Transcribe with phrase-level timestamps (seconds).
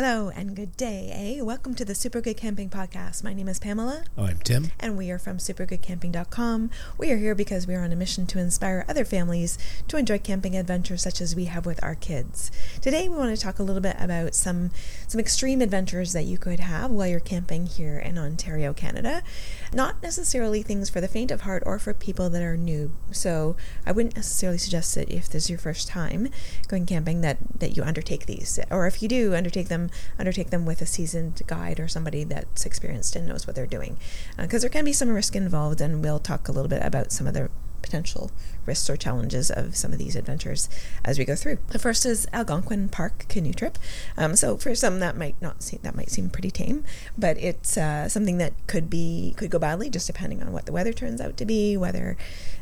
[0.00, 1.42] Hello and good day, eh?
[1.42, 3.24] Welcome to the Super Good Camping Podcast.
[3.24, 4.04] My name is Pamela.
[4.16, 4.70] Oh, I'm Tim.
[4.78, 6.70] And we are from supergoodcamping.com.
[6.96, 9.58] We are here because we are on a mission to inspire other families
[9.88, 12.52] to enjoy camping adventures such as we have with our kids.
[12.80, 14.70] Today we want to talk a little bit about some
[15.08, 19.24] some extreme adventures that you could have while you're camping here in Ontario, Canada.
[19.72, 22.92] Not necessarily things for the faint of heart or for people that are new.
[23.10, 26.28] So I wouldn't necessarily suggest that if this is your first time
[26.68, 28.60] going camping that, that you undertake these.
[28.70, 29.87] Or if you do undertake them,
[30.18, 33.96] undertake them with a seasoned guide or somebody that's experienced and knows what they're doing.
[34.36, 37.12] Because uh, there can be some risk involved, and we'll talk a little bit about
[37.12, 37.50] some of the
[37.88, 38.30] potential
[38.66, 40.68] risks or challenges of some of these adventures
[41.04, 41.58] as we go through.
[41.68, 43.78] The first is Algonquin Park canoe trip.
[44.16, 46.84] Um, so for some that might not seem that might seem pretty tame,
[47.16, 50.72] but it's uh, something that could be could go badly just depending on what the
[50.72, 52.16] weather turns out to be, whether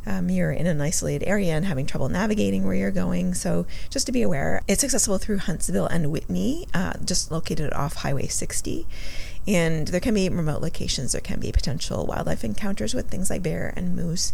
[0.07, 3.35] um, you're in an isolated area and having trouble navigating where you're going.
[3.35, 7.97] So just to be aware, it's accessible through Huntsville and Whitney, uh, just located off
[7.97, 8.87] Highway 60.
[9.49, 11.13] And there can be remote locations.
[11.13, 14.32] There can be potential wildlife encounters with things like bear and moose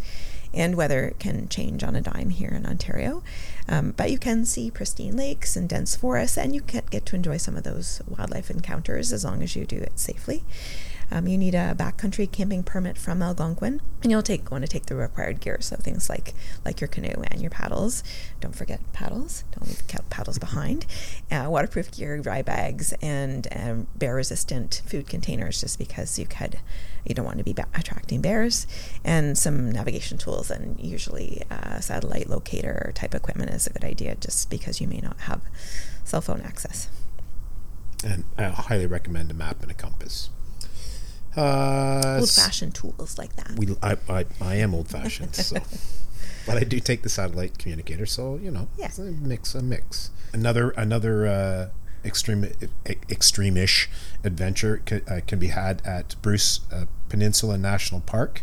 [0.55, 3.23] and weather can change on a dime here in Ontario.
[3.69, 7.17] Um, but you can see pristine lakes and dense forests, and you can get to
[7.17, 10.45] enjoy some of those wildlife encounters as long as you do it safely.
[11.11, 14.87] Um, you need a backcountry camping permit from Algonquin, and you'll take want to take
[14.87, 18.03] the required gear, so things like like your canoe and your paddles.
[18.41, 19.45] Don't forget paddles.
[19.53, 20.87] Don't leave paddles behind.
[21.31, 26.61] Uh, waterproof gear, dry bags, and um, bear-resistant food containers, just because you could
[27.05, 28.67] you don't want to be ba- attracting bears,
[29.05, 34.15] and some navigation tools, and usually uh, satellite locator type equipment is a good idea,
[34.15, 35.43] just because you may not have
[36.05, 36.89] cell phone access.
[38.05, 40.31] And I highly recommend a map and a compass.
[41.37, 43.53] Uh, old fashioned tools like that.
[43.57, 45.57] We, I, I, I am old fashioned, so.
[46.47, 48.91] but I do take the satellite communicator, so you know, yeah.
[48.99, 50.11] a mix, a mix.
[50.33, 51.69] Another, another uh,
[52.05, 52.53] extreme,
[52.87, 53.89] extreme-ish
[54.25, 58.43] adventure can, uh, can be had at Bruce uh, Peninsula National Park.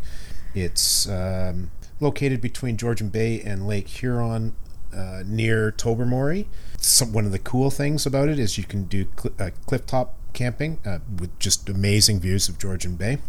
[0.56, 4.56] It's um, located between Georgian Bay and Lake Huron,
[4.94, 6.48] uh, near Tobermory.
[6.78, 9.86] Some, one of the cool things about it is you can do cl- uh, cliff
[9.86, 13.20] top camping uh, with just amazing views of Georgian Bay.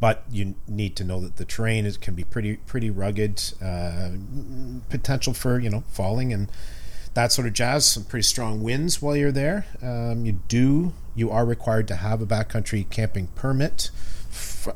[0.00, 4.10] But you need to know that the terrain is, can be pretty pretty rugged, uh,
[4.90, 6.50] potential for you know falling and
[7.14, 7.86] that sort of jazz.
[7.86, 9.66] Some pretty strong winds while you're there.
[9.80, 13.90] Um, you do you are required to have a backcountry camping permit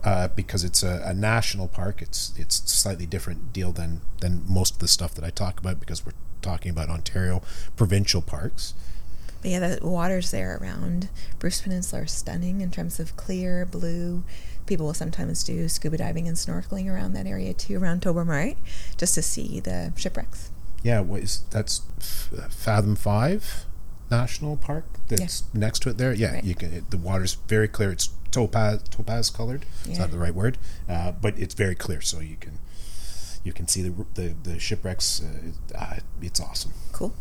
[0.04, 2.02] uh, because it's a, a, national park.
[2.02, 5.80] It's it's slightly different deal than than most of the stuff that I talk about
[5.80, 6.12] because we're
[6.42, 7.42] talking about Ontario
[7.76, 8.74] provincial parks.
[9.46, 11.08] Yeah, the waters there around
[11.38, 14.24] Bruce Peninsula are stunning in terms of clear blue.
[14.66, 18.56] People will sometimes do scuba diving and snorkeling around that area too, around Tobermory,
[18.96, 20.50] just to see the shipwrecks.
[20.82, 21.82] Yeah, what is that's
[22.50, 23.66] Fathom Five
[24.10, 25.60] National Park that's yeah.
[25.60, 26.12] next to it there.
[26.12, 26.44] Yeah, right.
[26.44, 26.72] you can.
[26.72, 27.92] It, the water's very clear.
[27.92, 29.64] It's topaz topaz colored.
[29.84, 29.90] Yeah.
[29.90, 30.58] It's not the right word,
[30.88, 32.58] uh, but it's very clear, so you can
[33.44, 35.22] you can see the the, the shipwrecks.
[35.22, 36.72] Uh, uh, it's awesome.
[36.90, 37.14] Cool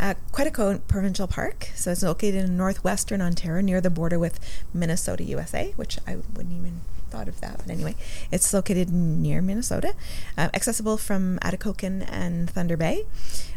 [0.00, 1.68] uh, Quetico Provincial Park.
[1.74, 4.40] So it's located in northwestern Ontario near the border with
[4.72, 6.80] Minnesota, USA, which I wouldn't even
[7.10, 7.58] thought of that.
[7.58, 7.96] But anyway,
[8.32, 9.94] it's located near Minnesota,
[10.38, 13.04] uh, accessible from Atikokan and Thunder Bay.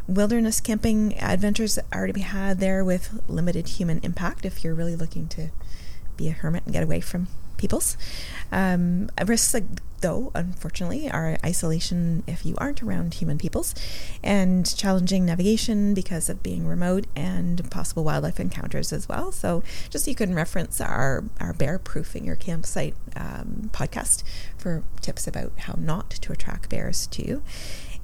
[0.08, 4.96] Wilderness camping adventures are to be had there with limited human impact if you're really
[4.96, 5.50] looking to
[6.18, 7.28] be a hermit and get away from
[7.58, 7.96] peoples.
[8.52, 9.56] Um, risks,
[10.04, 13.74] though, unfortunately, are isolation if you aren't around human peoples,
[14.22, 19.32] and challenging navigation because of being remote, and possible wildlife encounters as well.
[19.32, 24.24] So, just you can reference our, our bear proofing your campsite um, podcast
[24.58, 27.42] for tips about how not to attract bears to you.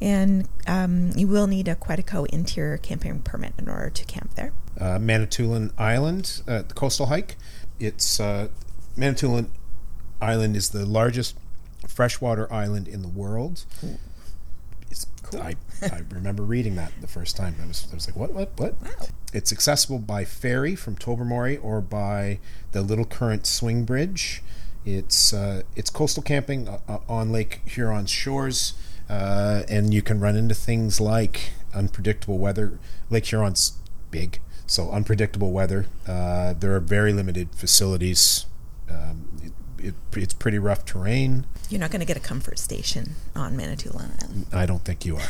[0.01, 4.53] And um, you will need a Quetico interior camping permit in order to camp there.
[4.79, 7.35] Uh, Manitoulin Island, uh, the coastal hike.
[7.77, 8.47] It's uh,
[8.95, 9.51] Manitoulin
[10.21, 11.35] Island is the largest
[11.89, 13.65] freshwater island in the world.
[13.79, 13.97] Cool.
[15.41, 17.55] I, I remember reading that the first time.
[17.61, 18.81] I was, I was like, what, what, what?
[18.81, 19.07] Wow.
[19.33, 22.39] It's accessible by ferry from Tobermory or by
[22.71, 24.41] the Little Current Swing Bridge.
[24.85, 28.73] It's uh, it's coastal camping uh, uh on Lake Huron's shores,
[29.09, 32.79] uh, and you can run into things like unpredictable weather.
[33.09, 33.73] Lake Huron's
[34.09, 35.87] big, so unpredictable weather.
[36.07, 38.45] Uh, there are very limited facilities.
[38.89, 39.27] Um,
[39.81, 41.45] it, it's pretty rough terrain.
[41.69, 44.45] You're not going to get a comfort station on Manitoulin Island.
[44.51, 45.29] I don't think you are.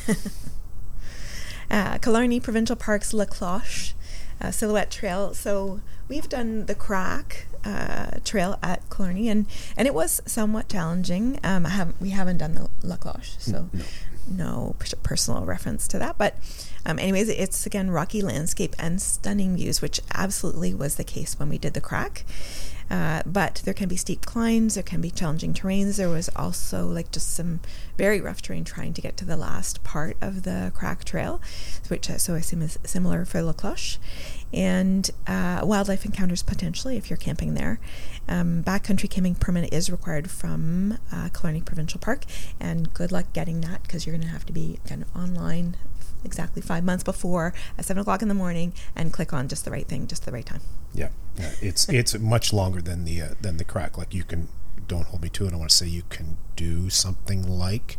[1.72, 3.94] uh, Killarney Provincial Park's La Cloche
[4.42, 5.34] uh, Silhouette Trail.
[5.34, 11.40] So we've done the crack uh, trail at Killarney, and, and it was somewhat challenging.
[11.44, 13.84] Um, I haven't, we haven't done the La Cloche, so no,
[14.30, 16.18] no personal reference to that.
[16.18, 16.36] But
[16.86, 21.50] um, anyways, it's again rocky landscape and stunning views, which absolutely was the case when
[21.50, 22.24] we did the crack.
[22.90, 25.98] Uh, but there can be steep climbs, there can be challenging terrains.
[25.98, 27.60] There was also like just some
[27.98, 31.42] very rough terrain trying to get to the last part of the crack trail,
[31.88, 33.98] which uh, so I assume is similar for La Cloche.
[34.54, 37.80] And uh, wildlife encounters potentially if you're camping there.
[38.28, 42.26] Um, backcountry camping permit is required from uh, Killarney Provincial Park,
[42.60, 45.78] and good luck getting that because you're going to have to be kind of online
[46.24, 49.72] exactly five months before at seven o'clock in the morning and click on just the
[49.72, 50.62] right thing, just the right time.
[50.94, 51.52] Yeah, yeah.
[51.62, 53.98] it's it's much longer than the uh, than the crack.
[53.98, 54.48] Like you can
[54.88, 55.54] don't hold me to it.
[55.54, 57.98] I want to say you can do something like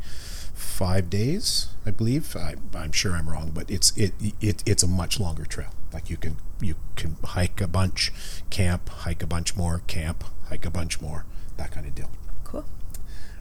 [0.55, 2.37] five days, I believe.
[2.37, 5.71] I, am sure I'm wrong, but it's it, it it's a much longer trail.
[5.93, 8.13] Like you can you can hike a bunch,
[8.51, 11.25] camp, hike a bunch more, camp, hike a bunch more,
[11.57, 12.11] that kind of deal.
[12.45, 12.65] Cool.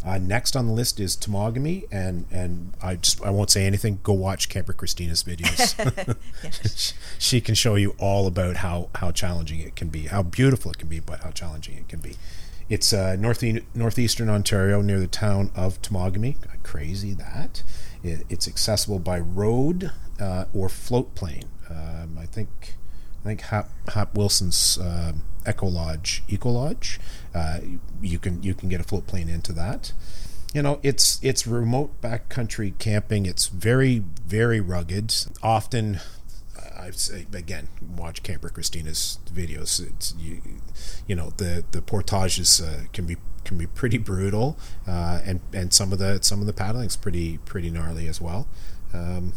[0.06, 4.00] Uh, next on the list is Temagami, and and I just I won't say anything.
[4.04, 5.75] Go watch Camper Christina's videos.
[7.19, 10.78] she can show you all about how how challenging it can be, how beautiful it
[10.78, 12.16] can be, but how challenging it can be.
[12.69, 13.44] It's uh, north
[13.74, 16.38] northeastern Ontario, near the town of Temagami.
[16.62, 17.63] Crazy that
[18.04, 21.45] it, it's accessible by road uh, or float plane.
[21.69, 22.75] Um, I think
[23.21, 25.13] I think Hap, Hap Wilson's uh,
[25.45, 27.00] Eco Lodge, Eco Lodge.
[27.33, 27.60] Uh,
[28.01, 29.94] you can you can get a float plane into that.
[30.54, 33.25] You know, it's it's remote backcountry camping.
[33.25, 35.13] It's very very rugged.
[35.44, 36.00] Often,
[36.57, 36.92] I
[37.33, 39.86] again, watch Camper Christina's videos.
[39.86, 40.42] It's you,
[41.07, 44.57] you know the the portages uh, can be can be pretty brutal,
[44.88, 48.48] uh, and and some of the some of the paddling's pretty pretty gnarly as well.
[48.94, 49.33] Um,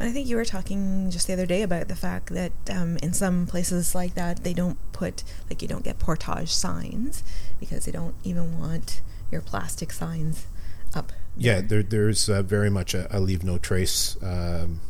[0.00, 2.96] and I think you were talking just the other day about the fact that um,
[2.96, 7.22] in some places like that, they don't put, like, you don't get portage signs
[7.60, 10.46] because they don't even want your plastic signs
[10.94, 11.12] up.
[11.36, 14.80] Yeah, there, there's uh, very much a, a, leave no trace um,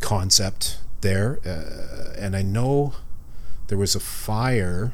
[0.00, 1.40] concept there.
[1.44, 2.94] Uh, and I know
[3.68, 4.92] there was a fire.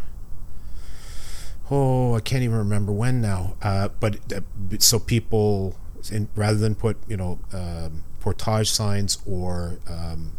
[1.70, 3.56] Oh, I can't even remember when now.
[3.62, 4.40] Uh, but uh,
[4.78, 5.76] so people,
[6.12, 10.32] in, rather than put, you know, um, portage signs or um,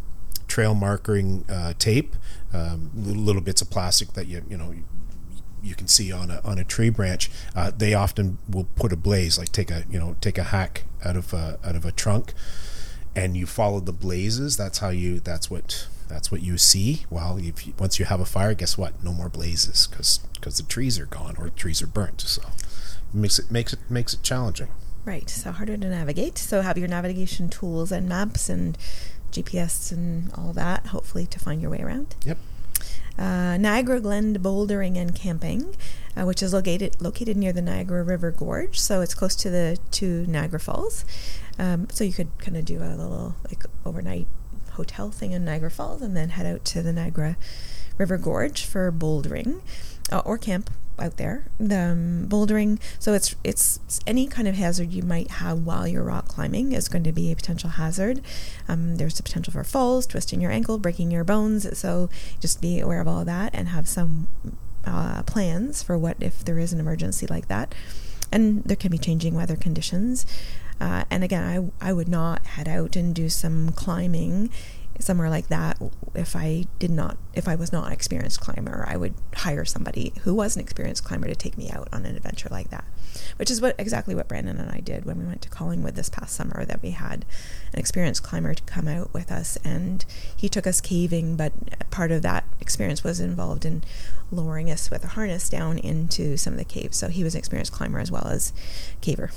[0.48, 2.16] trail marking uh, tape,
[2.52, 4.74] um, little, little, bits of plastic that you you know
[5.62, 7.30] you, can see on a on a tree branch.
[7.54, 10.84] Uh, they often will put a blaze, like take a you know take a hack
[11.04, 12.34] out of a, out of a trunk,
[13.14, 14.56] and you follow the blazes.
[14.56, 15.20] That's how you.
[15.20, 17.06] That's what that's what you see.
[17.08, 19.02] Well, if you, once you have a fire, guess what?
[19.04, 22.20] No more blazes because because the trees are gone or trees are burnt.
[22.22, 22.42] So
[23.14, 24.70] makes it makes it makes it challenging.
[25.06, 26.36] Right, so harder to navigate.
[26.36, 28.76] So have your navigation tools and maps and
[29.30, 32.16] GPS and all that, hopefully, to find your way around.
[32.24, 32.38] Yep.
[33.16, 35.76] Uh, Niagara Glen bouldering and camping,
[36.16, 39.78] uh, which is located located near the Niagara River Gorge, so it's close to the
[39.92, 41.04] to Niagara Falls.
[41.56, 44.26] Um, so you could kind of do a little like overnight
[44.72, 47.36] hotel thing in Niagara Falls and then head out to the Niagara
[47.96, 49.62] River Gorge for bouldering
[50.12, 51.46] uh, or camp out there.
[51.58, 56.02] The um, bouldering, so it's it's any kind of hazard you might have while you're
[56.02, 58.20] rock climbing is going to be a potential hazard.
[58.68, 61.78] Um, there's the potential for falls, twisting your ankle, breaking your bones.
[61.78, 62.08] So
[62.40, 64.28] just be aware of all of that and have some
[64.84, 67.74] uh, plans for what if there is an emergency like that.
[68.32, 70.26] And there can be changing weather conditions.
[70.80, 74.50] Uh, and again, I, I would not head out and do some climbing
[75.00, 75.80] somewhere like that
[76.14, 80.12] if I did not if I was not an experienced climber I would hire somebody
[80.22, 82.84] who was an experienced climber to take me out on an adventure like that.
[83.36, 86.08] Which is what exactly what Brandon and I did when we went to Collingwood this
[86.08, 87.24] past summer that we had
[87.72, 91.52] an experienced climber to come out with us and he took us caving but
[91.90, 93.82] part of that experience was involved in
[94.30, 96.96] lowering us with a harness down into some of the caves.
[96.96, 98.52] So he was an experienced climber as well as
[99.00, 99.32] caver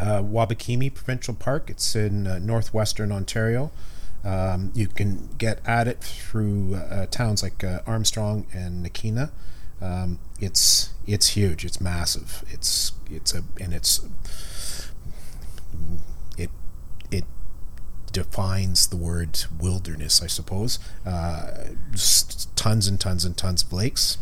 [0.00, 1.68] uh, Wabakimi Provincial Park.
[1.68, 3.70] It's in uh, northwestern Ontario.
[4.24, 9.30] Um, you can get at it through uh, towns like uh, Armstrong and Nakina.
[9.80, 11.64] Um, it's it's huge.
[11.64, 12.44] It's massive.
[12.50, 14.06] It's it's a and it's
[16.36, 16.50] it
[17.10, 17.24] it
[18.12, 20.78] defines the word wilderness, I suppose.
[21.06, 21.68] Uh,
[22.56, 24.18] tons and tons and tons of lakes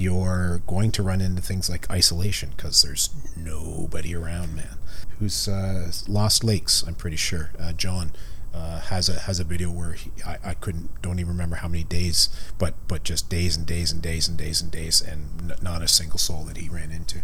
[0.00, 4.78] you're going to run into things like isolation because there's nobody around, man.
[5.18, 6.82] Who's uh, Lost Lakes?
[6.86, 7.50] I'm pretty sure.
[7.60, 8.12] Uh, John
[8.54, 11.68] uh, has a has a video where he, I, I couldn't don't even remember how
[11.68, 15.52] many days, but but just days and days and days and days and days, and
[15.52, 17.18] n- not a single soul that he ran into.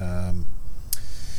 [0.00, 0.46] Um,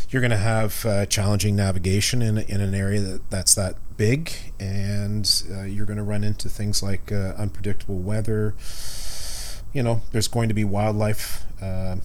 [0.10, 4.32] you're going to have uh, challenging navigation in, in an area that, that's that big,
[4.58, 8.56] and uh, you're going to run into things like uh, unpredictable weather.
[9.74, 11.43] You know, there's going to be wildlife.
[11.62, 11.97] Uh,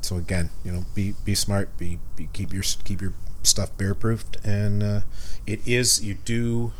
[0.00, 3.94] so again, you know, be be smart, be, be keep your keep your stuff bear
[3.94, 5.00] proofed, and uh,
[5.46, 6.72] it is you do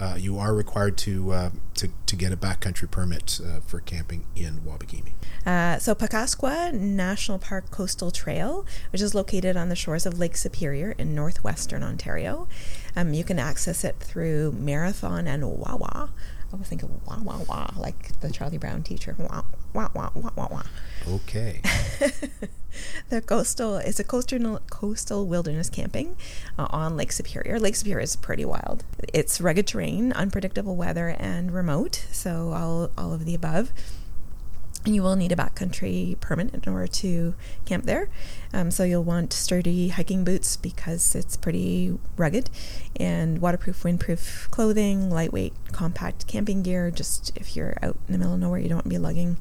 [0.00, 4.24] uh, you are required to, uh, to to get a backcountry permit uh, for camping
[4.34, 5.12] in Wabakimi.
[5.46, 10.36] Uh, so Pukaskwa National Park Coastal Trail, which is located on the shores of Lake
[10.36, 12.48] Superior in northwestern Ontario,
[12.96, 16.10] um, you can access it through Marathon and Wawa.
[16.54, 19.16] I was thinking wah wah wah, like the Charlie Brown teacher.
[19.18, 19.42] Wah
[19.72, 20.62] wah wah wah wah wah.
[21.08, 21.60] Okay.
[23.08, 26.16] the coastal is a coastal coastal wilderness camping
[26.56, 27.58] uh, on Lake Superior.
[27.58, 28.84] Lake Superior is pretty wild.
[29.12, 32.06] It's rugged terrain, unpredictable weather, and remote.
[32.12, 33.72] So all all of the above.
[34.86, 38.10] You will need a backcountry permit in order to camp there.
[38.52, 42.50] Um, so you'll want sturdy hiking boots because it's pretty rugged,
[42.96, 46.90] and waterproof, windproof clothing, lightweight, compact camping gear.
[46.90, 49.38] Just if you're out in the middle of nowhere, you don't want to be lugging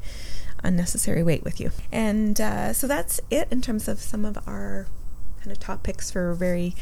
[0.64, 1.72] unnecessary weight with you.
[1.92, 4.88] And uh, so that's it in terms of some of our
[5.42, 6.74] kind of top picks for very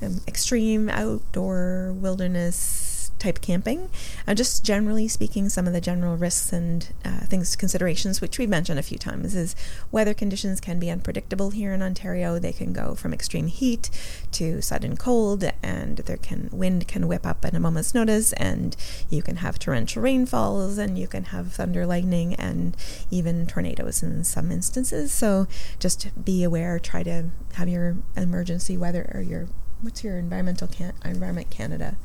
[0.00, 3.90] um, extreme outdoor wilderness type camping.
[4.26, 8.48] Uh, just generally speaking, some of the general risks and uh, things, considerations, which we've
[8.48, 9.54] mentioned a few times, is
[9.90, 12.38] weather conditions can be unpredictable here in Ontario.
[12.38, 13.90] They can go from extreme heat
[14.32, 18.76] to sudden cold, and there can wind can whip up at a moment's notice, and
[19.08, 22.76] you can have torrential rainfalls, and you can have thunder, lightning, and
[23.10, 25.12] even tornadoes in some instances.
[25.12, 25.46] So
[25.78, 26.78] just be aware.
[26.78, 29.48] Try to have your emergency weather or your
[29.80, 31.96] what's your environmental can Environment Canada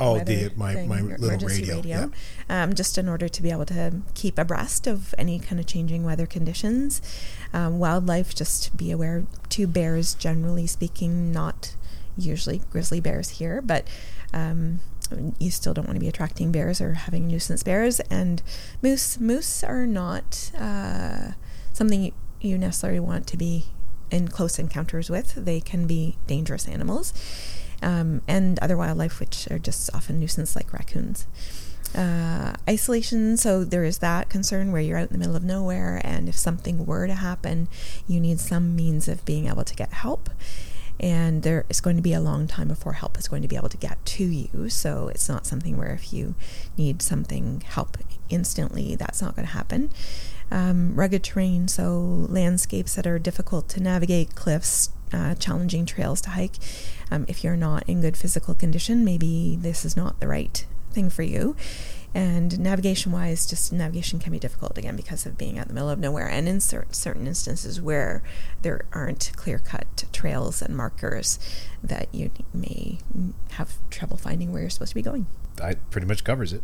[0.00, 2.10] Oh, the my, my little radio, radio
[2.48, 2.64] yeah.
[2.64, 6.04] um, just in order to be able to keep abreast of any kind of changing
[6.04, 7.00] weather conditions.
[7.52, 9.24] Um, wildlife, just be aware.
[9.48, 11.76] Two bears, generally speaking, not
[12.16, 13.86] usually grizzly bears here, but
[14.32, 14.80] um,
[15.38, 18.00] you still don't want to be attracting bears or having nuisance bears.
[18.00, 18.42] And
[18.82, 21.32] moose, moose are not uh,
[21.72, 23.66] something you necessarily want to be
[24.10, 25.34] in close encounters with.
[25.34, 27.12] They can be dangerous animals
[27.82, 31.26] um, and other wildlife, which are just often nuisance like raccoons.
[31.94, 36.00] Uh, isolation, so there is that concern where you're out in the middle of nowhere,
[36.02, 37.68] and if something were to happen,
[38.08, 40.28] you need some means of being able to get help.
[40.98, 43.56] And there is going to be a long time before help is going to be
[43.56, 44.70] able to get to you.
[44.70, 46.34] So it's not something where if you
[46.78, 49.90] need something help instantly, that's not going to happen.
[50.50, 56.30] Um, rugged terrain, so landscapes that are difficult to navigate, cliffs, uh, challenging trails to
[56.30, 56.56] hike.
[57.10, 61.10] Um, if you're not in good physical condition, maybe this is not the right thing
[61.10, 61.56] for you.
[62.14, 65.74] And navigation wise, just navigation can be difficult again because of being out in the
[65.74, 68.22] middle of nowhere and in certain instances where
[68.62, 71.40] there aren't clear cut trails and markers
[71.82, 72.98] that you may
[73.52, 75.26] have trouble finding where you're supposed to be going.
[75.56, 76.62] That pretty much covers it.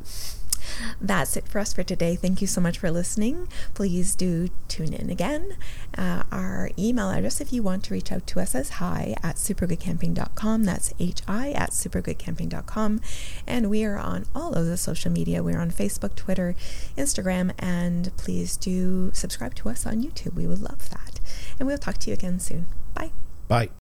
[1.01, 2.17] That's it for us for today.
[2.17, 3.49] Thank you so much for listening.
[3.75, 5.57] Please do tune in again.
[5.97, 9.37] Uh, our email address, if you want to reach out to us, is hi at
[9.37, 10.65] supergoodcamping.com.
[10.65, 10.95] That's
[11.27, 13.01] hi at supergoodcamping.com.
[13.47, 15.43] And we are on all of the social media.
[15.43, 16.55] We're on Facebook, Twitter,
[16.97, 20.35] Instagram, and please do subscribe to us on YouTube.
[20.35, 21.21] We would love that.
[21.59, 22.67] And we'll talk to you again soon.
[22.95, 23.11] Bye.
[23.49, 23.69] Bye.